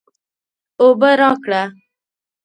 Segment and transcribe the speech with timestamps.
[0.81, 1.63] اوبه راکړه